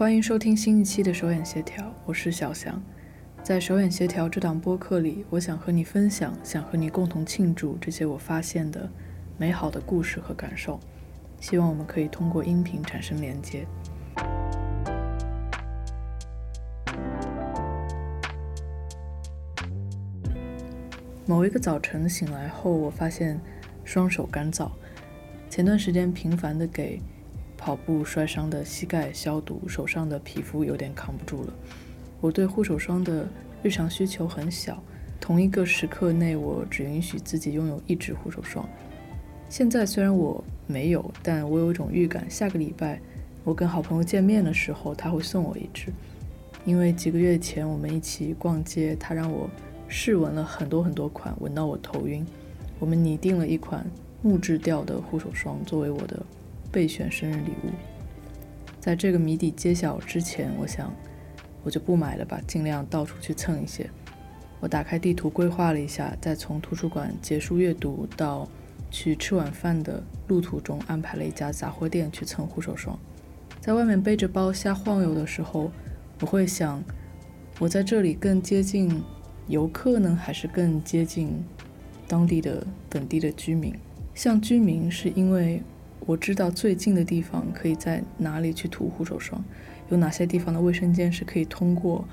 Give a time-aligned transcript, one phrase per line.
[0.00, 2.82] 欢迎收听新一期的手眼协调，我是小翔。
[3.42, 8.88] 在手眼协调这档播客里，我想和你分享，想和你共同庆祝这些我发现的
[9.36, 10.80] 美好的故事和感受。
[11.38, 13.66] 希望我们可以通过音频产生连接。
[21.26, 23.38] 某一个早晨醒来后，我发现
[23.84, 24.70] 双手干燥。
[25.50, 26.98] 前段时间频繁的给。
[27.60, 31.52] 跑步摔伤的膝盖消毒，手上的皮肤有点扛不住了。
[32.18, 33.28] 我对护手霜的
[33.62, 34.82] 日常需求很小，
[35.20, 38.66] 同一个时刻内我只允许自己拥有一支护手霜。
[39.50, 42.98] 现在虽然我没有，但我有一种预感，下个礼拜
[43.44, 45.92] 我跟好朋友见面的时候他会送我一支，
[46.64, 49.50] 因为几个月前我们一起逛街，他让我
[49.86, 52.24] 试闻了很多很多款，闻到我头晕。
[52.78, 53.84] 我们拟定了一款
[54.22, 56.24] 木质调的护手霜作为我的。
[56.70, 57.70] 备选生日礼物，
[58.78, 60.92] 在这个谜底揭晓之前，我想
[61.64, 63.90] 我就不买了吧，尽量到处去蹭一些。
[64.60, 68.48] 我打开地图规划了一下，在从图书馆结束阅读到
[68.90, 72.98] 去吃晚饭的路途中，安排了一家杂货店去蹭护手霜。
[73.60, 75.72] 在外面背着包瞎晃悠的时候，
[76.20, 76.82] 我会想，
[77.58, 79.02] 我在这里更接近
[79.48, 81.42] 游客呢，还是更接近
[82.06, 83.74] 当地的本地的居民？
[84.14, 85.60] 像居民是因为。
[86.10, 89.44] 我知道最近的地方可以在哪里去涂护手霜，
[89.90, 92.04] 有哪些地方的卫生间是可以通过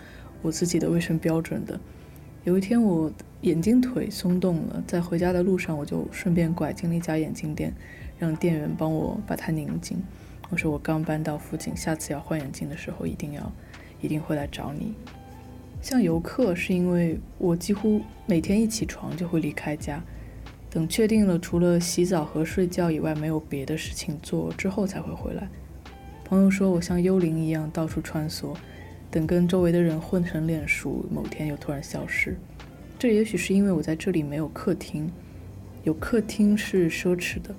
[0.44, 1.80] 我自己的卫生标准的。
[2.44, 7.74] 有一天我眼睛腿松动了，在回家的路上我就顺便拐进了一家眼镜店，
[8.20, 9.98] 让店员帮我把它拧紧。
[10.52, 13.52] 我说我刚搬到附近，下次要换眼镜的时候一定要
[14.00, 14.94] 一定会来找你。
[15.82, 20.04] 像游客是因为我几乎每天一起床就会离开家。
[20.70, 25.48] 等确定了除了洗澡和睡觉以外没有别的事情做之后才会回来。
[26.26, 28.54] 朋友说我像幽灵一样到处穿梭，
[29.10, 32.38] 等跟周围的人混成脸熟，某天又突然消失。
[33.00, 35.10] 这也许是因为我在这里没有客厅，
[35.84, 37.56] 有客厅是奢侈的。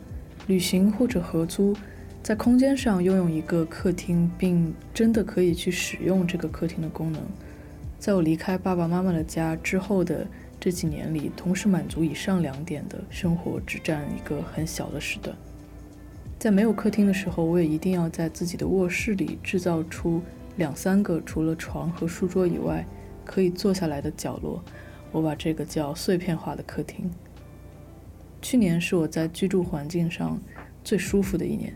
[0.46, 1.74] 旅行或者合租，
[2.22, 7.22] 在空间上拥有一个客厅，并真的可以去使用这个客厅的功能，
[7.98, 10.26] 在我离开爸爸妈妈的家之后的。
[10.60, 15.36] 这几年里，同时满足以上两点的生活只占一个很小的时段。
[16.38, 20.20] 在没有客厅的时候，我也一定要在自己的卧室里制造出
[20.56, 22.84] 两三个除了床和书桌以外
[23.24, 24.62] 可以坐下来的角落。
[25.10, 27.10] 我把这个叫碎片化的客厅。
[28.42, 30.40] 去年是我在居住环境上
[30.84, 31.72] 最舒服的一年。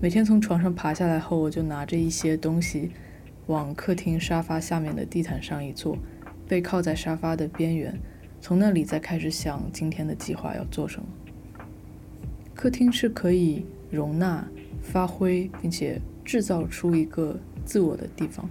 [0.00, 2.90] 每天从床上爬下来后，我就拿着一些东西
[3.46, 5.96] 往客厅沙发下面的地毯上一坐，
[6.48, 7.98] 背靠在沙发的边缘。
[8.44, 11.06] 从那里再开始想今天的计划要做什么。
[12.54, 14.46] 客厅是可以容纳、
[14.82, 18.46] 发挥并且制造出一个自我的地方，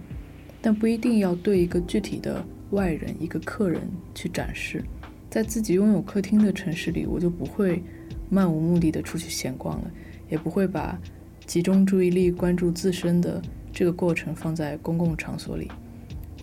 [0.64, 4.84] 但不一定要对一个具体的外人、一个客人去展示。
[5.30, 7.80] 在自己拥有客厅的城市里，我就不会
[8.32, 9.92] 漫无目的的出去闲逛了，
[10.28, 11.00] 也不会把
[11.46, 13.40] 集中注意力关注自身的
[13.72, 15.70] 这个过程放在公共场所里。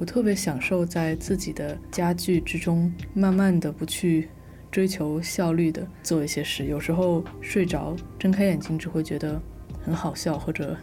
[0.01, 4.31] 我特别享受在自己的家具之中，慢慢的不去
[4.71, 6.65] 追求效率的做一些事。
[6.65, 9.39] 有时候睡着，睁开眼睛只会觉得
[9.85, 10.75] 很好笑或者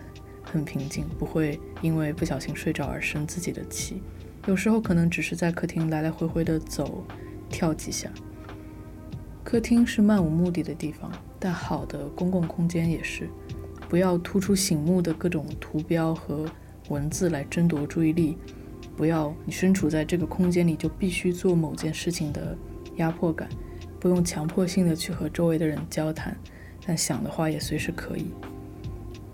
[0.44, 4.04] 很平静，不会因为不小心睡着而生自己的气。
[4.46, 7.04] 有时候可能只是在客厅来来回回的走，
[7.50, 8.12] 跳几下。
[9.44, 13.28] 客厅是漫无目的的地方，但好的公共空间也是。
[13.90, 16.46] 不要突出醒目的各种图标和
[16.90, 18.38] 文字来争夺注意力。
[18.98, 22.58] 不要你身处在这个空间里就必须做某件事情的
[22.96, 23.48] 压迫感，
[24.00, 26.36] 不用强迫性的去和周围的人交谈，
[26.84, 28.34] 但想的话也随时可以。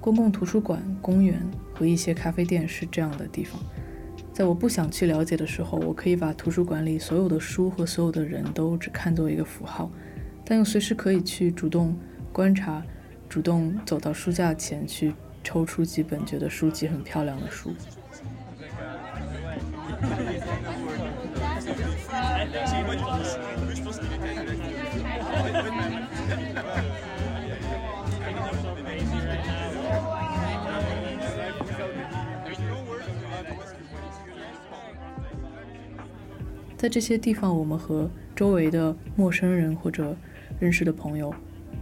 [0.02, 1.42] 公共图书馆、公园
[1.74, 3.58] 和一些咖啡店是这样的地方，
[4.34, 9.90] 在我不想去了解的时候，我可以把图书馆里所有的书和所有的人都只看作一个符号，
[10.44, 11.98] 但又随时可以去主动
[12.34, 12.84] 观察，
[13.30, 17.72] 主动走到书架前去抽出几本觉得书籍很漂亮的书。
[36.76, 40.18] 在这些地方，我们和周围的陌生人或者
[40.60, 41.34] 认识的朋友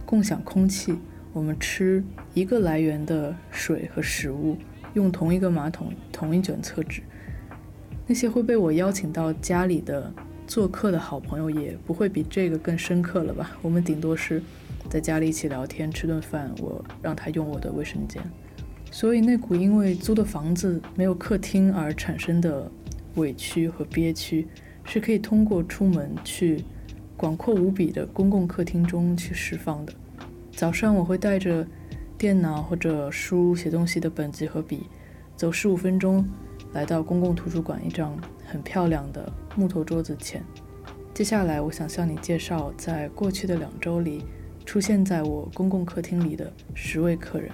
[0.06, 0.96] 共享空气，
[1.32, 2.04] 我们吃
[2.34, 4.56] 一个来源的水和食物，
[4.94, 7.02] 用同一个马桶、同一卷厕纸。
[8.06, 10.12] 那些会被我邀请到家里的
[10.46, 13.52] 做客的好朋友，也不会比这个更深刻了吧？
[13.62, 14.42] 我们顶多是
[14.90, 18.22] 在家里一起聊天、吃顿饭，我让他用我的卫生间。
[18.90, 22.70] 所以那股因为租的房子没有客厅而产生的
[23.14, 24.46] 委屈和憋屈，
[24.84, 26.62] 是可以通过出门去
[27.16, 29.92] 广阔无比的公共客厅中去释放的。
[30.50, 31.66] 早上我会带着
[32.18, 34.82] 电脑或者书写东西的本子和笔，
[35.36, 36.28] 走十五分钟，
[36.72, 40.42] 来到公共图书馆一张很漂亮的木头桌子前。
[41.12, 44.24] 接下来，我想向你介绍在过去的两周里
[44.64, 47.50] 出现在我公共客厅里的十位客人。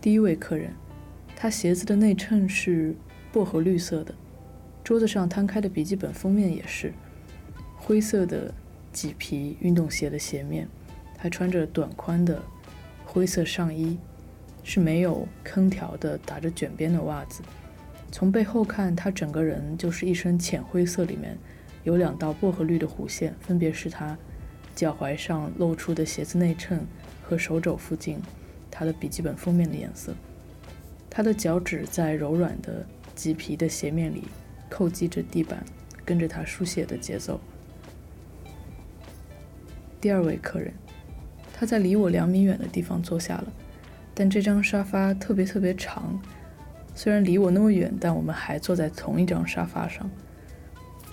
[0.00, 0.74] 第一位客人，
[1.36, 2.96] 他鞋子的内衬是
[3.30, 4.12] 薄荷绿色的，
[4.84, 6.92] 桌子上摊开的笔记本封面也是
[7.76, 8.52] 灰色的
[8.92, 10.68] 麂皮运动鞋的鞋面。
[11.18, 12.42] 还穿着短宽的
[13.04, 13.96] 灰色上衣，
[14.64, 17.42] 是没有坑条的打着卷边的袜子。
[18.10, 21.38] 从背后看，他整个人就是一身浅灰色，里面
[21.84, 24.18] 有两道薄荷绿的弧线，分别是他
[24.74, 26.84] 脚踝上露出的鞋子内衬
[27.22, 28.18] 和手肘附近。
[28.68, 30.12] 他的笔记本封面的颜色，
[31.08, 32.84] 他的脚趾在柔软的
[33.16, 34.24] 麂皮的鞋面里
[34.72, 35.62] 叩击着地板，
[36.02, 37.38] 跟着他书写的节奏。
[40.00, 40.72] 第二位客人，
[41.52, 43.52] 他在离我两米远的地方坐下了，
[44.14, 46.18] 但这张沙发特别特别长，
[46.94, 50.10] 虽然离我那么远，但我们还坐在同一张沙发上。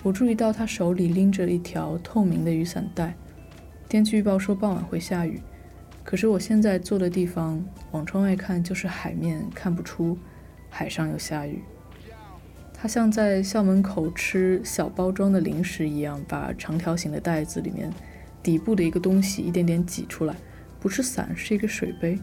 [0.02, 3.14] 我注意到他手里拎着一条透明的雨伞袋，
[3.90, 5.38] 天气预报说傍晚会下雨。
[6.02, 10.18] 可是我现在坐的地方，往窗外看就是海面，看不出
[10.70, 11.62] 海上有下雨。
[12.80, 17.92] 他像在校门口吃小包装的零食一样，把长条形的袋子里面
[18.42, 20.34] 底部的一个东西一点点挤出来，
[20.80, 22.18] 不是伞，是一个水杯。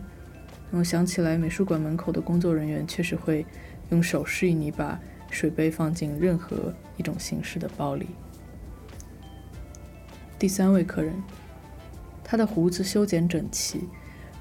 [0.71, 3.45] 我想起来，美术馆门口的工作人员确实会
[3.91, 4.99] 用手示意你把
[5.29, 8.07] 水杯放进任何一种形式的包里。
[10.39, 11.13] 第三位客人。
[12.29, 13.87] 他的胡子修剪整齐，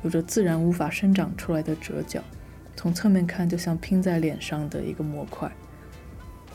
[0.02, 2.20] 有着自然无法生长出来的折角，
[2.74, 5.52] 从侧面看就像拼在脸上的一个模块。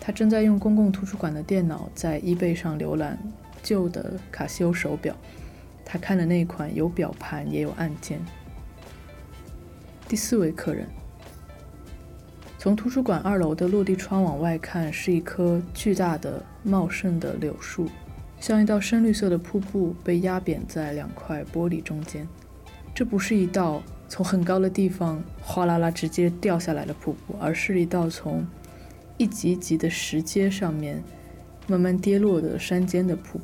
[0.03, 3.17] 他正在用公共图书馆的电脑在 eBay 上浏览
[3.61, 5.15] 旧的卡西欧手表。
[5.85, 8.19] 他看的那款有表盘也有按键。
[10.07, 10.87] 第四位客人，
[12.57, 17.87] 从图书馆二楼的落地窗往外看，是一棵巨大的茂盛的柳树。
[18.39, 22.27] 像一道深绿色的瀑布被压扁在两块玻璃中间，
[22.95, 28.43] 这不是一道从很高的地方哗啦啦直接掉下来的瀑布，而是一道从
[29.21, 30.99] 一级级的石阶上面
[31.67, 33.39] 慢慢跌落的山间的瀑。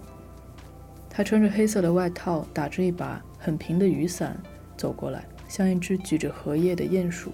[1.07, 4.35] 他穿着黑色的外套，打着一把很平的雨伞
[4.75, 7.31] 走过来，像一只举着荷叶的鼹鼠。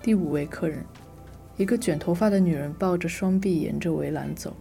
[0.00, 0.84] 第五位客人，
[1.56, 4.54] 一个卷头发的女人抱着双臂沿着围栏走。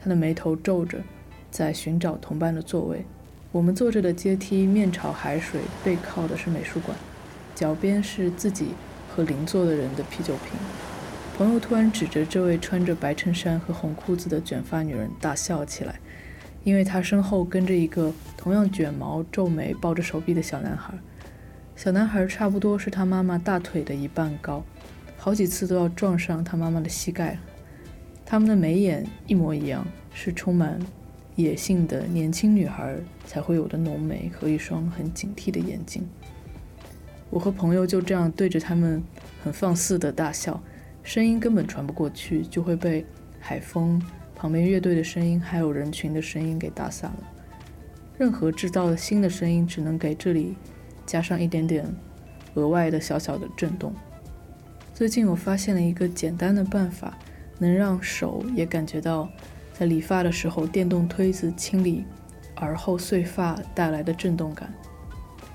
[0.00, 1.02] 她的眉头皱着，
[1.50, 3.04] 在寻找同伴的座位。
[3.52, 6.96] 我们坐着的阶梯面朝海水，背靠的是美术馆，
[7.54, 8.68] 脚边是自己
[9.14, 10.58] 和邻座的人的啤酒瓶。
[11.36, 16.00] 朋友突然指着这位穿着白衬衫和红裤子的卷发女人大笑起来，
[16.64, 20.94] 因为她身后跟着一个同样卷毛、皱眉、抱着手臂的小男孩。
[21.76, 24.64] 小男孩差不多是他妈妈大腿的一半高，
[25.18, 27.36] 好几次都要撞上他妈妈的膝盖。
[28.24, 30.80] 他们的眉眼一模一样，是充满
[31.34, 36.08] 野性的年轻女孩才会有的浓眉和一双很警惕的眼睛。
[37.28, 39.02] 我和朋友就这样对着他们
[39.44, 40.58] 很放肆的大笑，
[41.06, 43.06] 声音根本传不过去，就会被
[43.38, 44.02] 海风、
[44.34, 47.18] 旁边乐队的声音还有人群的声音给打散了。
[48.18, 50.56] 任何制造的新的声音只能给这里
[51.06, 51.86] 加上一点点
[52.54, 53.94] 额外的小小的震动。
[54.92, 57.16] 最近我发现了一个简单的办法。
[57.58, 59.26] 能让手也感觉到，
[59.72, 62.04] 在理发的时候，电动推子清理
[62.56, 64.70] 耳后碎发带来的震动感。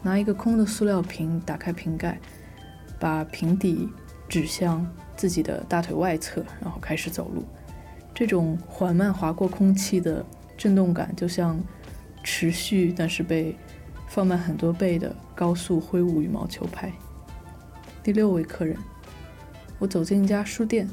[0.02, 2.20] 拿一个空的塑料瓶，打开瓶盖，
[3.00, 3.88] 把瓶底
[4.28, 4.84] 指向
[5.22, 7.44] 自己的大腿外侧，然后开始走路。
[8.12, 10.26] 这种缓慢划过空气的
[10.58, 11.64] 震动感，就像
[12.24, 13.56] 持续但是被
[14.08, 16.92] 放慢很多倍的高速挥舞羽毛球拍。
[18.02, 18.76] 第六位客人，
[19.78, 20.90] 我走进一家书店。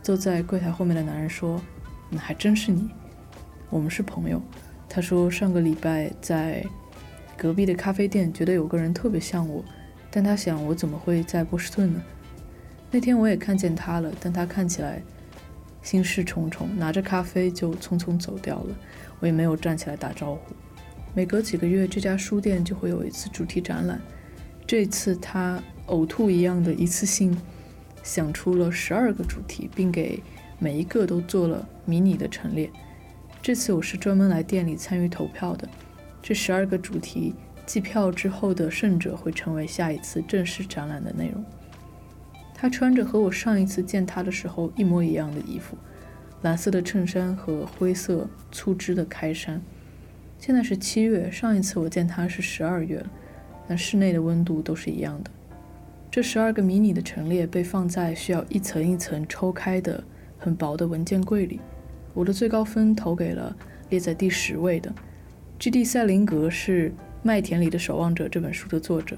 [0.00, 1.60] 坐在柜台后面的男人说
[2.08, 2.88] ：“那还真是你，
[3.68, 4.40] 我们是朋友。”
[4.88, 6.64] 他说：“上个礼拜在
[7.36, 9.64] 隔壁的咖啡店，觉得有个人特别像我，
[10.08, 12.00] 但他想我怎么会在波士顿呢？
[12.90, 15.02] 那天我也看见他了，但他看起来
[15.82, 18.76] 心事重重，拿着咖啡就匆匆走掉了。
[19.20, 20.54] 我也没有站起来打招呼。
[21.14, 24.00] 每隔几个月，这家书店就会有一次主题展览，
[24.66, 27.36] 这次他呕吐一样的一次性。”
[28.02, 30.22] 想出了十二个主题，并给
[30.58, 32.70] 每一个都做了迷你的陈列。
[33.42, 35.68] 这次我是专门来店里参与投票的。
[36.22, 37.34] 这十二个主题，
[37.66, 41.44] 计票之后的胜者会成为下一次正式展览的内容。
[42.60, 45.78] 他穿着和我上一次见他的时候一模一样的衣服，
[46.42, 49.58] 蓝色的衬衫和灰色粗织的开衫。
[50.38, 53.10] 现在是七月，上一次我见他是十二月了，
[53.66, 55.30] 但室内的温度都是一样的。
[56.10, 60.04] 这十二个迷你的陈列被放在需要一层一层抽开的
[60.36, 61.60] 很薄的文件柜里。
[62.12, 63.56] 我的最高分投给了
[63.88, 64.92] 列在第十位的
[65.58, 65.82] G.D.
[65.82, 66.90] 塞林格，是
[67.22, 69.16] 《麦田里的守望者》这本书的作者。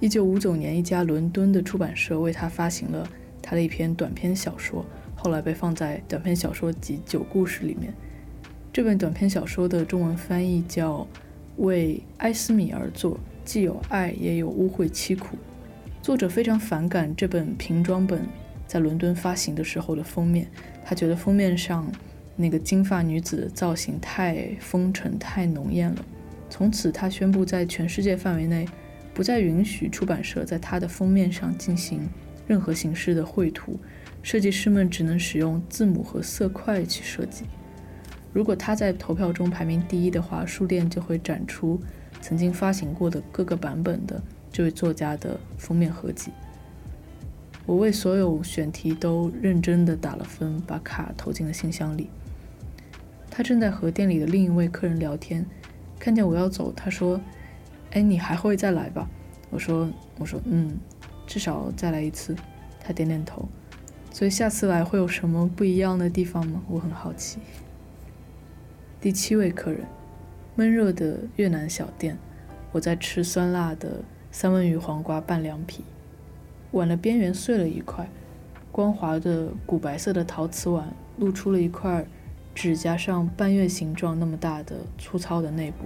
[0.00, 3.06] 一九五九年，一家伦敦的出版社为他发行了
[3.42, 4.82] 他的一篇短篇小说，
[5.14, 7.92] 后来被放在短篇小说集《九故事》里面。
[8.72, 11.00] 这本短篇小说的中文翻译叫
[11.58, 15.36] 《为埃斯米而作》，既有爱，也有污秽凄苦。
[16.00, 18.26] 作者非常反感这本瓶装本
[18.66, 20.48] 在伦敦发行的时候的封面，
[20.82, 21.86] 他觉得封面上
[22.36, 26.02] 那个金发女子造型太风尘、太浓艳了。
[26.48, 28.66] 从此，他宣布在全世界范围内
[29.12, 32.08] 不再允许出版社在他的封面上进行
[32.46, 33.78] 任何形式的绘图，
[34.22, 37.44] 设计师们只能使用字母和色块去设计。
[38.32, 41.80] 如果他在投票中排名第一的话，书店就会展出
[42.20, 44.22] 曾经发行过的各个版本的。
[44.52, 46.32] 这位作家的封面合集，
[47.66, 52.10] 我为所有选题都认真的打了分，把卡投进了信箱里。
[53.30, 55.46] 他正在和店里的另一位客人聊天，
[56.00, 57.20] 看见我要走，他说
[57.90, 59.08] ：“哎，你还会再来吧？”
[59.50, 60.76] 我说：“我说，嗯，
[61.26, 62.36] 至少再来一次。”
[62.82, 63.48] 他点点头。
[64.12, 66.62] 所以下次来会有什么不一样的地方吗？
[66.68, 67.38] 我很好奇。
[69.00, 69.80] 第七位客人，
[70.56, 72.18] 闷热的越南小店，
[72.72, 74.02] 我在吃酸辣的。
[74.32, 75.82] 三文鱼黄瓜拌凉皮，
[76.70, 78.08] 碗的边缘碎了一块，
[78.70, 82.06] 光滑的古白色的陶瓷碗露出了一块
[82.54, 85.78] 指甲上半月形状那么大的粗糙的内部。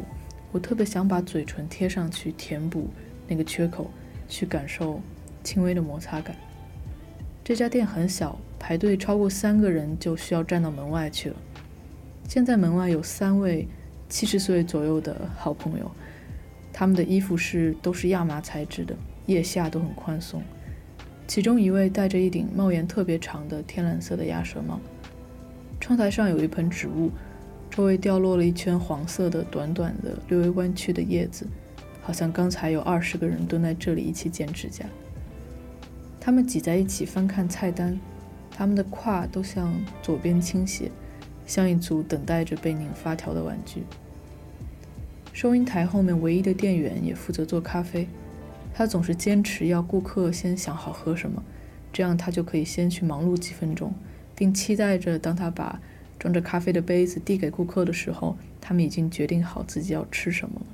[0.55, 2.89] 我特别想把嘴唇贴上去填补
[3.27, 3.91] 那个缺口，
[4.29, 5.01] 去感受
[5.43, 6.37] 轻微的摩擦感。
[7.43, 11.37] 这家店很小，排队超过三个人就需要站到门外去了。
[12.29, 13.67] 现在门外有三位
[14.09, 15.91] 七十岁左右的好朋友。
[16.73, 18.95] 他们的衣服是都是亚麻材质的，
[19.27, 20.41] 腋下都很宽松。
[21.27, 24.79] 其中一位戴着一顶帽檐特别长的天蓝色的鸭舌帽。
[25.81, 27.11] 窗台上有一盆植物，
[27.77, 31.45] 周围掉落了一圈黄色的、短短的、略微弯曲的叶子，
[32.01, 34.87] 好像刚才有二十个人蹲在这里一起剪指甲。
[36.21, 37.99] 他们挤在一起翻看菜单，
[38.49, 40.89] 他们的胯都向左边倾斜，
[41.49, 43.83] 像一组等待着被拧发条的玩具。
[45.33, 48.07] 收银台后面唯一的店员也负责做咖啡，
[48.73, 51.43] 他总是坚持要顾客先想好喝什么，
[51.93, 53.93] 这样他就可以先去忙碌几分钟，
[54.37, 55.81] 并期待着当他把
[56.25, 60.67] 装着咖啡的杯子递给顾客的时候，他们已经决定好自己要吃什么了。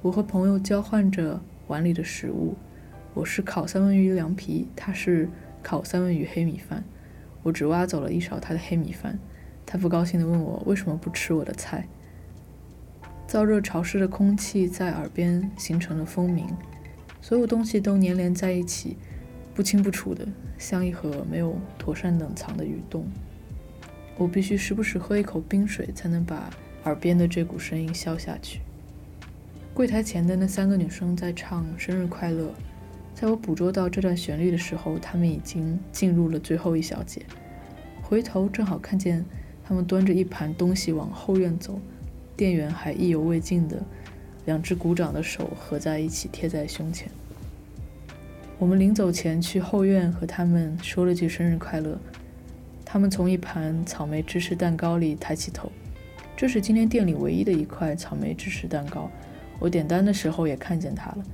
[0.00, 2.54] 我和朋友交换着碗里的食物，
[3.12, 5.28] 我是烤三文鱼凉皮，他是
[5.60, 6.84] 烤三文鱼黑米饭。
[7.42, 9.18] 我只挖走了一勺他的黑米饭，
[9.66, 11.88] 他不高兴地问我为什么不吃我的菜。
[13.26, 16.46] 燥热潮湿的空气在耳边形成了风鸣，
[17.20, 18.96] 所有东西都粘连在一起，
[19.52, 23.04] 不清不楚的，像一盒没有妥善冷藏的鱼冻。
[24.20, 26.50] 我必须时不时喝一口冰水，才能把
[26.84, 28.60] 耳边的这股声音消下去。
[29.72, 32.52] 柜台前的那三个女生在唱生日快乐，
[33.14, 37.22] 在我捕捉到这段旋律的时候，她们已经进入了最后一小节。
[38.02, 39.24] 回头正好看见
[39.64, 41.80] 她们端着一盘东西往后院走。
[42.36, 43.82] 店员还意犹未尽的，
[44.44, 47.08] 两只鼓掌的手合在一起贴在胸前。
[48.58, 51.98] 我们临走前去后院和他们说了句生日快乐。
[52.92, 55.70] 他们从一盘草莓芝士蛋糕里抬起头，
[56.36, 59.08] 这是今天店里唯一的一块草莓芝士蛋糕。
[59.60, 61.24] 我点单的时候也看见它了，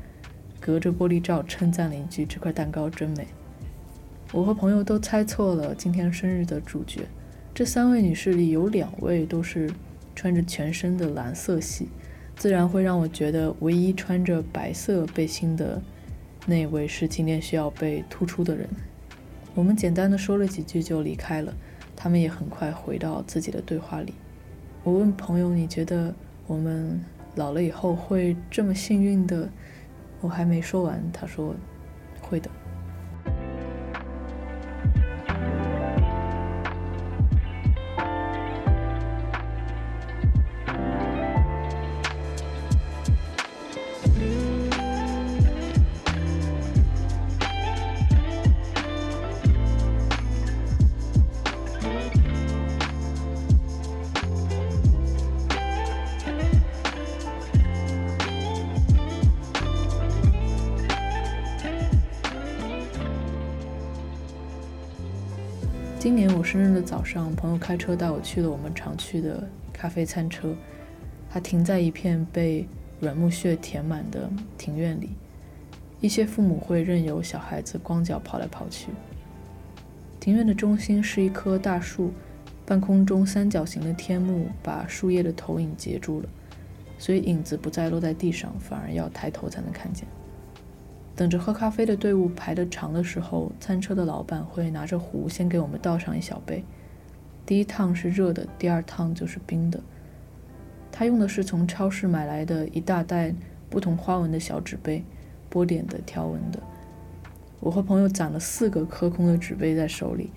[0.61, 3.27] 隔着玻璃罩称赞了一句：“这块蛋糕真美。”
[4.35, 7.07] 我和朋友都猜错了今天生日的主角。
[7.55, 9.71] 这三位女士里有两位都是。
[10.15, 11.89] 穿着全身的蓝色系，
[12.37, 15.79] 自然会让我觉得唯一穿着白色背心的
[16.47, 18.67] 那位是今天需要被突出的人。
[19.57, 21.55] 我们简单的说了几句就离开了，
[21.97, 24.13] 他们也很快回到自己的对话里。
[24.85, 26.15] 我问朋友：“你觉得
[26.47, 27.03] 我们
[27.37, 29.49] 老了以后会这么幸运的？”
[30.21, 31.55] 我还没说完，他说
[32.21, 32.51] ：“会的。”
[66.07, 70.55] 今年我生日的早上，朋友开车带我去了我们常去的咖啡餐车。
[71.29, 72.65] 它停在一片被
[73.01, 75.09] 软木屑填满的庭院里，
[76.01, 78.91] 一些父母会任由小孩子光脚跑来跑去。
[80.21, 82.13] 庭院的中心是一棵大树，
[82.65, 86.29] 半空中三角形的天幕把树叶的投影截住了，
[87.01, 90.07] 所以影子不再落在地上，反而要抬头才能看见。
[91.17, 96.63] 等着喝咖啡的队伍排得长的时候，餐车的老板会拿着壶先给我们倒上一小杯。
[97.47, 99.81] 第一趟是热的，第二趟就是冰的。
[100.93, 103.35] 他用的是从超市买来的一大袋
[103.71, 105.03] 不同花纹的小纸杯，
[105.49, 106.61] 波点的、条纹的。
[107.61, 110.31] 我和朋友攒了四个磕空的纸杯在手里，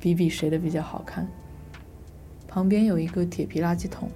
[0.00, 1.28] 比比谁的比较好看。
[2.48, 4.08] 旁边有一个铁皮垃圾桶，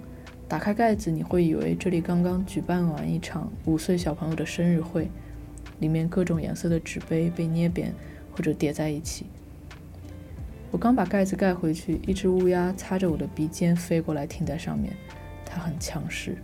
[0.49, 5.09] 打开盖子，你会以为这里刚刚举办完一场五岁小朋友的生日会。
[5.81, 7.93] 里面各种颜色的纸杯被捏扁
[8.31, 9.27] 或者叠在一起。
[10.71, 14.93] 我刚把盖子盖回去，一只乌鸦擦着我的鼻尖飞过来，停在上面。
[15.45, 16.37] 它很强势。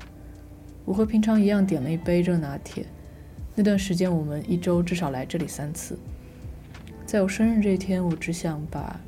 [0.85, 2.85] 我和平常一样点了一杯热拿铁。
[3.55, 5.97] 那段时间，我们一周至少来这里三次。
[7.07, 8.99] 在我生日这一天，我只想把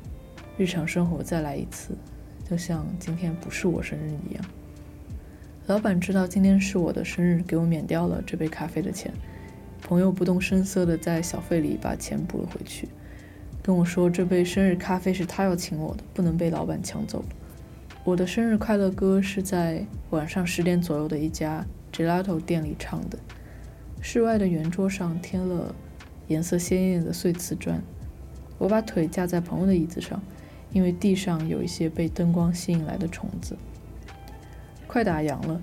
[0.57, 1.93] 日常生活再来一次，
[2.49, 4.45] 就像今天不是我生日一样。
[5.67, 9.13] 老板知道今天是我的生日，给我免掉了这杯咖啡的钱。
[9.89, 12.87] 朋友不动声色地在小费里把钱补了回去，
[13.63, 17.25] 跟我说这杯生日咖啡是他要请我的，不能被老板抢走。
[18.03, 23.17] 我的生日快乐歌是在晚上十点左右的一家 gelato 店里唱的。
[23.99, 25.73] 室外的圆桌上添了
[26.27, 27.81] 颜色鲜艳的碎瓷砖，
[28.59, 30.21] 我把腿架在朋友的椅子上，
[30.71, 33.57] 因为地上有一些被灯光吸引来的虫子。
[34.85, 35.59] 快打烊了，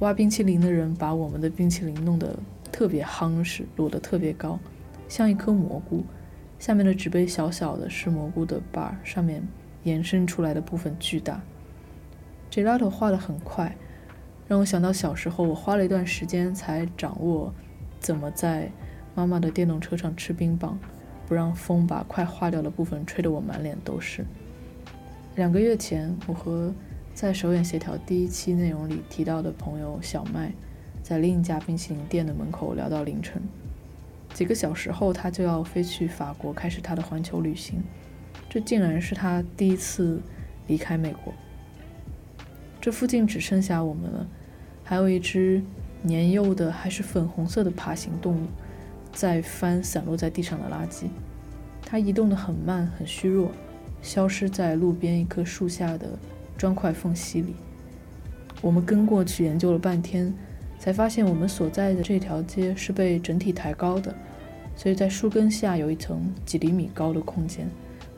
[0.00, 2.38] 挖冰淇淋的人把我们的冰淇淋弄得。
[2.72, 4.58] 特别夯实，摞得特别高，
[5.06, 6.02] 像一颗蘑菇。
[6.58, 9.42] 下面的纸杯小小的，是蘑菇的把，上面
[9.82, 11.42] 延伸出来的部分巨大。
[12.50, 13.76] gelato 画得很快，
[14.48, 17.52] 让我想到小时候，我花了一段时间才掌握
[18.00, 18.70] 怎么在
[19.14, 20.78] 妈妈的电动车上吃冰棒，
[21.26, 24.24] 不让风把快化掉的部分吹得我满脸都是。
[25.34, 26.72] 两个月前，我和
[27.12, 30.52] 在手眼协调第一期内容里提到的朋友小麦。
[31.02, 33.42] 在另一家冰淇淋店的门口聊到凌晨，
[34.32, 37.82] 几个小时后，他就要飞去法国开始他的环球旅行。
[38.48, 40.20] 这竟然是他第一次
[40.68, 41.34] 离开美国。
[42.80, 44.26] 这附近只剩下我们了，
[44.84, 45.62] 还有一只
[46.02, 48.46] 年幼的还是粉红色的爬行动物
[49.12, 51.06] 在翻散落在地上的垃圾。
[51.84, 53.50] 它移动得很慢，很虚弱，
[54.00, 56.18] 消失在路边一棵树下的
[56.56, 57.54] 砖块缝隙里。
[58.60, 60.32] 我们跟过去研究了半天。
[60.82, 64.12] 才发现我们所在的这条街是被整体抬高的，
[64.74, 67.70] 所以在树根下有一层几厘米高的空间，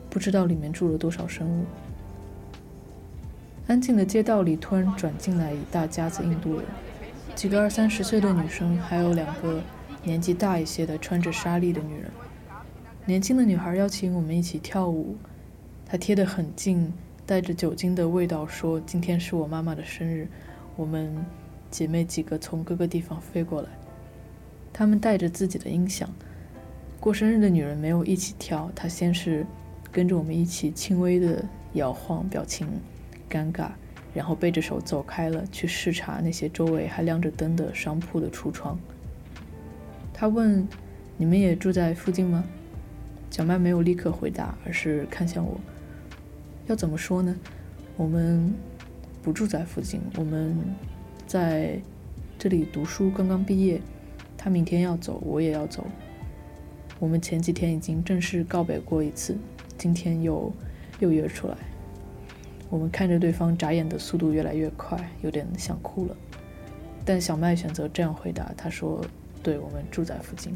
[0.09, 1.63] 不知道里面住了多少生物。
[3.67, 6.65] 安静的街道里突然转进来一大家子印度人，
[7.35, 9.61] 几个二三十岁的女生，还有两个
[10.01, 12.09] 年纪大一些的穿着纱丽的女人。
[13.05, 15.15] 年轻的女孩邀请我们一起跳舞，
[15.85, 16.91] 她贴得很近，
[17.27, 20.27] 带着酒精的味道说：“今天是我妈妈的生日，
[20.75, 21.15] 我们。”
[21.75, 23.67] 姐妹几个从各个地方飞过来，
[24.71, 26.09] 她们带着自己的音响。
[27.01, 29.45] 过生日的女人没有一起跳，她先是
[29.91, 32.65] 跟着我们一起轻微的摇晃，表情
[33.29, 33.71] 尴尬，
[34.13, 38.79] 然后背着手走开了，去视察那些周围还亮着灯的商铺的橱窗。
[40.13, 40.65] 她问
[41.19, 42.41] ：“你们也住在附近吗？”
[43.29, 45.59] 小麦没有立刻回答，而是看向我。
[46.67, 47.35] 要怎么说呢？
[47.97, 48.53] 我们
[49.21, 50.55] 不住在附近，我们。
[51.25, 51.79] 在
[52.37, 53.81] 这里读书，刚刚毕业。
[54.37, 55.87] 他明天要走，我也要走。
[56.99, 59.35] 我们前几天已经正式告别过一次，
[59.77, 60.53] 今天又
[60.99, 61.57] 又约出来。
[62.69, 66.15] 我们看着对方眨眼的速度越来越快，有点想哭了。
[67.03, 69.03] 但小麦选择这样回答，他说
[69.41, 70.55] ：“对我们住在附近。”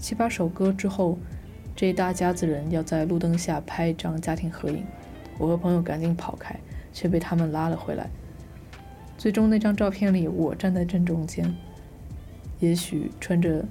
[0.00, 1.18] 七八首歌之后，
[1.76, 4.84] 这一大家子人要在路灯下拍一张家庭合影。
[5.38, 6.58] 我和朋友赶紧跑开，
[6.92, 8.10] 却被他们拉了回来。
[9.22, 11.54] 最终那张照片里，我站在正中间。
[12.58, 13.64] 也许穿着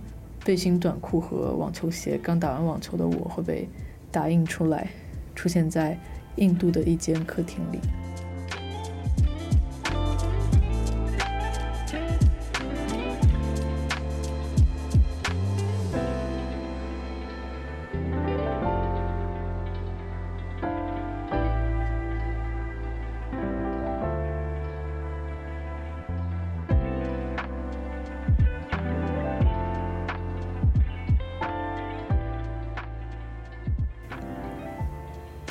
[0.46, 3.68] 背心短裤和网球鞋刚打完网球的我会被
[4.10, 4.90] 打印出来，
[5.36, 6.00] 出现在
[6.38, 7.80] 印度的一间客厅里。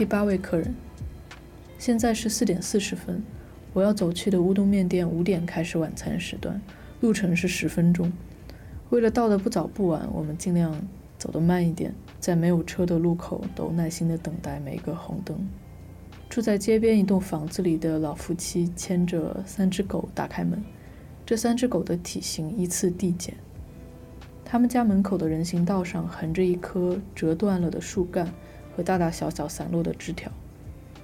[0.00, 0.74] 第八位客人，
[1.78, 3.22] 现在是四点四十分，
[3.74, 6.58] 我要走去的乌冬面店五点开始晚餐时段，
[7.02, 8.10] 路程是十分钟。
[8.88, 10.74] 为了到的不早不晚，我们尽量
[11.18, 15.46] 走得慢一点，在没有车的路口都耐心地等待每个红灯。
[16.30, 20.64] 住在街边一栋房子里的老夫妻牵着三只狗打开门，
[21.26, 23.34] 这三只狗的体型依次递减。
[24.46, 28.32] 他们家门口的人行道上横着一棵折断了的树干
[28.82, 30.30] 大大小小散落的枝条。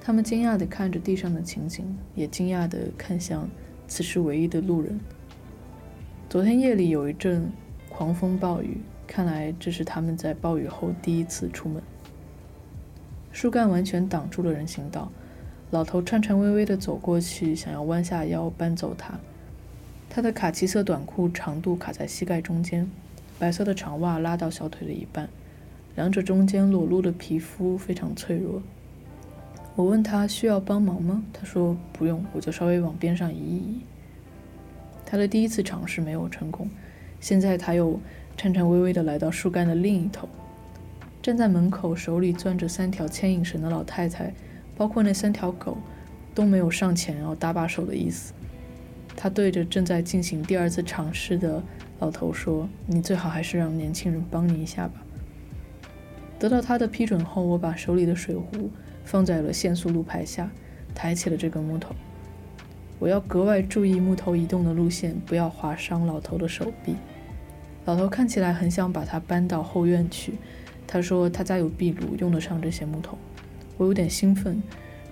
[0.00, 3.48] 他们惊讶地看着地上的情景，也惊讶地看向
[3.88, 5.00] 此时唯一的路人。
[6.28, 7.50] 昨天夜里有一阵
[7.88, 11.82] 狂风暴雨，看来这是他们在暴雨后第一次出门。
[13.32, 15.10] 树干完全挡住了人行道，
[15.70, 19.14] 老头颤颤巍巍地走过去，想要弯下腰搬走它。
[20.08, 22.88] 他的卡其色短裤长度卡在膝盖中间，
[23.38, 25.28] 白色的长袜拉到小腿的一半，
[25.96, 28.62] 两者中间裸露的皮肤非常脆弱。
[29.74, 31.22] 我问他需要帮忙吗？
[31.32, 33.80] 他说不用，我就稍微往边上移一移。
[35.04, 36.68] 他的第一次尝试没有成功，
[37.20, 37.98] 现在他又
[38.36, 40.28] 颤颤巍巍地来到树干的另一头。
[41.22, 44.32] 站在门口，手里攥着三条牵引绳的老太太，
[44.76, 45.78] 包括那三条狗，
[46.34, 48.32] 都没有上前要搭把手的意思。
[49.16, 51.62] 他对着正在进行第二次尝试的
[52.00, 55.02] 老头说：“你最好还是让年轻人帮你一下吧。”
[56.38, 58.70] 得到他的批准后，我把手里的水壶
[59.04, 60.50] 放在了限速路牌下，
[60.94, 61.94] 抬起了这根木头。
[62.98, 66.94] 我要格外注意木头移动的路线，不要划伤老头的手臂。
[67.84, 70.34] 老头看起来很想把它搬到后院去。
[70.86, 73.18] 他说他家有壁炉，用得上这些木头。
[73.76, 74.62] 我有点兴奋，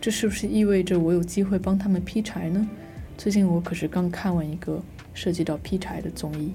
[0.01, 2.69] 这是不是意味着我有机会帮他们劈柴呢？
[3.17, 4.83] 最近我可是刚看完一个
[5.13, 6.55] 涉及到劈柴的综艺。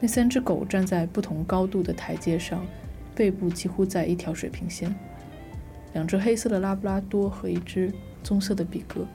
[0.00, 2.66] 那三只狗站在不同高度的台阶上，
[3.14, 4.94] 背部几乎在一条水平线。
[5.94, 9.06] 两只黑色的拉布拉多和一只棕色的比格，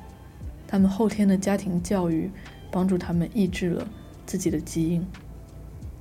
[0.67, 2.29] 他们后天的家庭教育
[2.71, 3.87] 帮助他们抑制了
[4.25, 5.05] 自己的基因。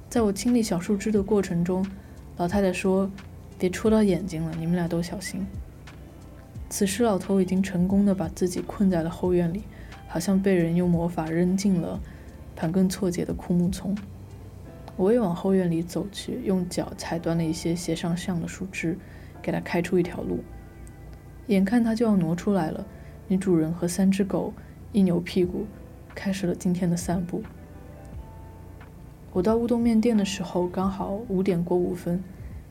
[0.08, 1.86] 在我清理小树枝的过程中。
[2.38, 3.10] 老太太说
[3.58, 5.46] ：“别戳到眼睛了，你们俩都小心。”
[6.68, 9.62] 此时，老头已经成功的把自己困在了后院里，
[10.06, 11.98] 好像被人用魔法扔进了
[12.54, 13.96] 盘根错节的枯木丛。
[14.96, 18.96] 我也往后院里走去，用脚踩断了一些斜上向的树枝，
[19.42, 20.40] 给它开出一条路。
[21.48, 22.84] 眼看他就要挪出来了，
[23.28, 24.52] 女主人和三只狗
[24.92, 25.66] 一扭屁股，
[26.14, 27.42] 开始了今天的散步。
[29.32, 32.24] 我到乌冬面店的时候，刚好五点过五分，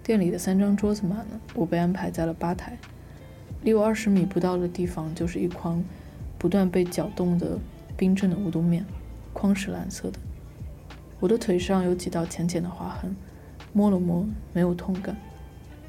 [0.03, 2.77] 店里的三张桌子满了，我被安排在了吧台。
[3.61, 5.83] 离我二十米不到的地方，就是一筐
[6.38, 7.59] 不断被搅动的
[7.95, 8.83] 冰镇的乌冬面，
[9.31, 10.19] 筐是蓝色的。
[11.25, 13.15] 我的腿上有几道浅浅的划痕，
[13.73, 15.17] 摸了摸，没有痛感，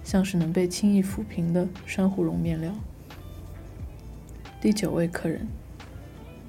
[0.02, 2.72] 像是能被轻易抚平的珊瑚绒面料。
[4.62, 5.46] 第九位客人，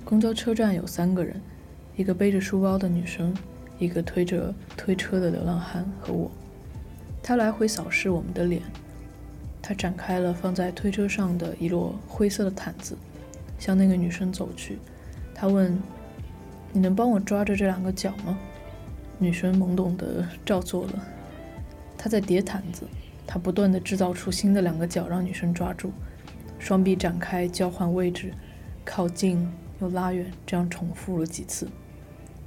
[0.06, 1.42] 公交车站有三个人，
[1.98, 3.36] 一个背着书包的女生。
[3.78, 6.32] 一个推着推车的流浪汉和我，
[7.22, 8.62] 他来回扫视我们的脸。
[9.62, 12.98] 他展开了放在推车上的一摞灰色的毯子，
[13.60, 14.80] 向那个女生走去。
[15.36, 15.78] 他问
[16.72, 18.40] ：“你能帮我抓着这两个脚吗？”
[19.20, 21.04] 女生懵懂地照做了。
[21.98, 22.88] 他在叠毯子，
[23.26, 25.92] 他不断地制造出新的两个脚让女生抓住，
[26.60, 28.32] 双臂展开交换位置，
[28.86, 29.52] 靠近
[29.82, 31.68] 又拉远，这样重复了几次。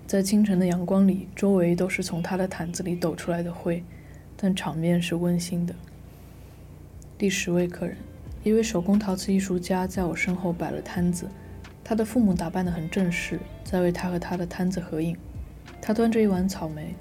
[0.07, 3.85] 在清晨的阳光里，周围都是从他的毯子里抖出来的灰，
[4.37, 5.75] 但场面是温馨的。
[7.19, 7.97] 第十位客人，
[8.43, 11.29] 一位手工陶瓷艺术家在我身后摆了摊子，
[11.85, 15.17] 他的父母打扮得很正式，在为他和他的摊子合影。
[15.81, 16.95] 他端着一碗草莓，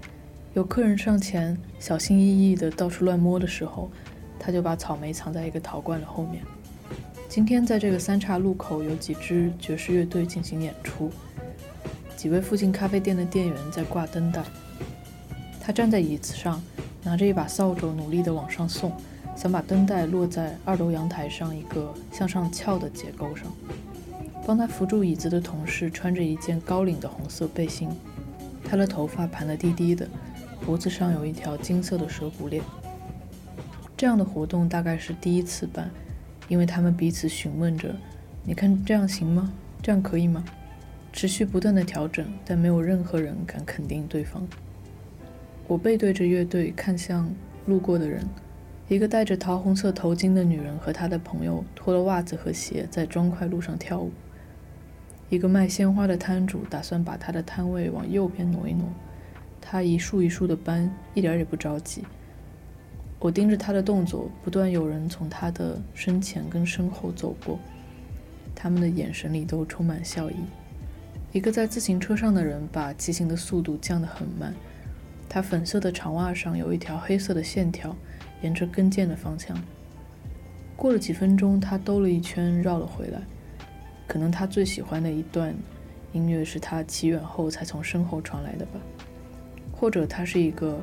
[0.54, 3.90] 有客人上前小心翼翼地到处乱摸的时候，
[4.38, 6.44] 他就把草莓藏在一个陶罐的后面。
[7.28, 11.12] 今天在这个三岔路口有几支爵士乐队进行演出。
[12.18, 14.44] 几位附近咖啡店的店员在挂灯带。
[15.62, 16.62] 他站在椅子上，
[17.04, 18.92] 拿着一把扫帚，努力地往上送，
[19.36, 23.46] 想把灯带落在二楼阳台上一个向上翘的结构上。
[24.48, 27.88] 帮他扶住椅子的同事穿着一件高领的红色背心，
[28.70, 30.08] 他的头发盘得低低的，
[30.64, 32.64] 脖子上有一条金色的蛇骨链。
[33.98, 35.90] 这样的活动大概是第一次办，
[36.48, 37.96] 因为他们彼此询问着
[38.46, 39.52] ：“你看这样行吗？
[39.82, 40.46] 这样可以吗？”
[41.12, 44.48] 持续不断的调整，但没有任何人敢肯定对方。
[45.68, 47.28] 我背对着乐队，看向
[47.66, 48.24] 路过的人。
[48.88, 54.12] 一个戴着桃红色头巾的女人和她的朋友脱了袜子和鞋，在砖块路上跳舞。
[55.30, 58.90] 一个卖鲜花的摊主打算把他的摊位往右边挪一挪，
[59.62, 62.04] 他一束一束的搬，一点也不着急。
[63.20, 67.60] 我盯着他的动作，不断有人从他的身前跟身后走过，
[68.56, 70.36] 他们的眼神里都充满笑意。
[71.32, 74.56] 一个在自行车上的人把骑行的速度降得很慢，
[75.28, 77.96] 他粉色的长袜上有一条黑色的线条，
[78.42, 79.56] 沿着跟腱的方向。
[80.76, 83.22] 过了几分钟，他兜了一圈绕了回来。
[84.10, 85.56] 可能他最喜欢的一段
[86.12, 88.82] 音乐是他起远后才从身后传来的吧，
[89.72, 90.78] 或者他是一个。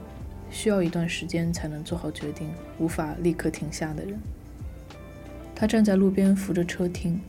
[0.49, 4.17] 需要一段时间才能做好决定，无法立刻停下的人。
[5.57, 7.21] 他站在路边扶着车听，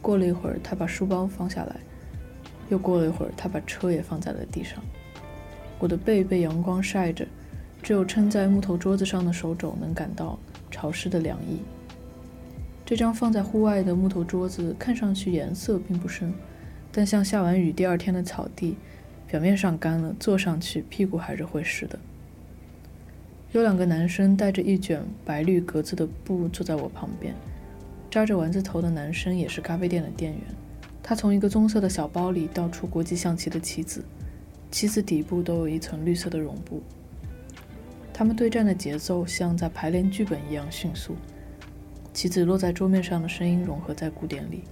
[0.00, 1.74] 过了一会儿，他把书包放下来，
[2.68, 4.80] 又过了一会儿，他把车也放在了地上。
[5.80, 7.26] 我的背被阳光晒着，
[7.82, 10.38] 只有撑在木头桌子上的手肘能感到
[10.70, 11.62] 潮湿的凉意。
[12.92, 16.30] 这张放在户外的木头桌子看上去颜色并不深，
[16.92, 18.76] 但像下完雨第二天的草地，
[19.26, 21.98] 表面上干了，坐上去屁股还是会湿的。
[23.52, 27.34] 有两个男生带着一卷白绿格子的布坐在我旁边，
[28.10, 30.42] 扎着丸子头的男生也是咖啡店的店员，
[31.02, 34.04] 他从一个棕色的小包里倒出国际象棋的棋子，
[34.70, 36.82] 棋子底部都有一层绿色的绒布。
[38.12, 41.16] 他们对战的节奏像在排练剧本一样迅速，
[42.12, 44.62] 棋子落在桌面上的声音融合在鼓点里。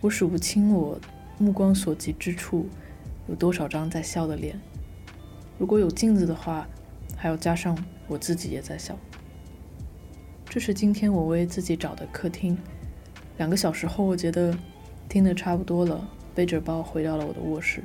[0.00, 1.00] 我数不清我
[1.38, 2.66] 目光所及之处
[3.28, 4.60] 有多少张在笑的脸，
[5.58, 6.66] 如果有镜子的话。
[7.16, 8.98] 还要加上我自己也在笑。
[10.44, 12.58] 这是今天我为自己找的客厅。
[13.38, 14.54] 两个小时后，我觉得
[15.08, 17.82] 听得差不多了，背着包回到了我的卧室。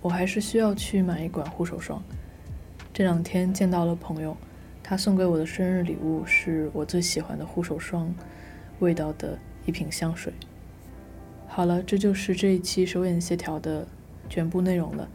[0.00, 2.00] 我还是需要去买一管护手霜。
[2.92, 4.36] 这两天见到了朋友，
[4.88, 8.10] 他送给我的生日礼物是我最喜欢的护手霜
[8.78, 10.32] 味道的一瓶香水。
[11.46, 13.86] 好了，这就是这一期手眼协调的
[14.30, 15.06] 全部内容了。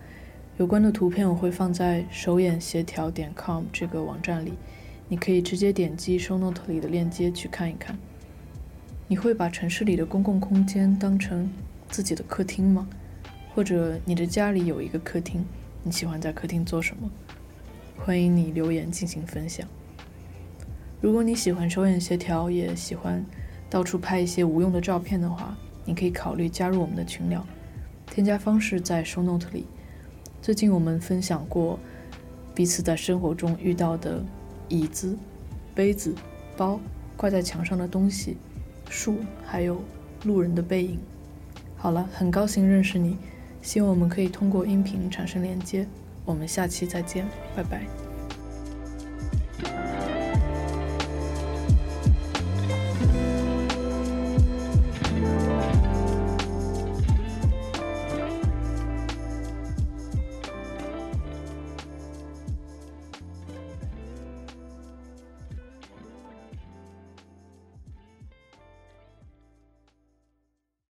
[0.57, 4.53] 有关的图片我会放在手眼协调点 com 这个网站里，
[5.07, 7.97] 你可以直接点击 show note 里的链接去看一看。
[9.07, 11.51] 你会把城市里的公共空间当成
[11.89, 12.87] 自己的客厅吗？
[13.55, 15.43] 或者你的家里有一个客厅，
[15.81, 17.09] 你喜欢在客厅做什么？
[18.05, 19.65] 欢迎你留言进行分享。
[20.99, 23.25] 如果你喜欢手眼协调，也喜欢
[23.69, 27.47] 到处拍一些无用的照片的话，你可以考虑加入我们的群聊，
[28.07, 29.65] 添加方式在 show note 里。
[30.41, 31.79] 最近我们分享过
[32.53, 34.21] 彼此在生活中遇到的
[34.67, 35.17] 椅子、
[35.73, 36.13] 杯子、
[36.57, 36.81] 包、
[37.15, 38.35] 挂在墙上的东西、
[38.89, 39.81] 树，还有
[40.25, 40.99] 路人的背影。
[41.77, 43.15] 好了，很高兴认识你，
[43.61, 45.87] 希望我们可以通过音频产生连接。
[46.25, 48.02] 我们下期再见，拜拜。